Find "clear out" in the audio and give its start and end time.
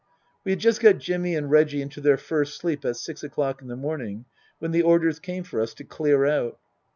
5.83-6.57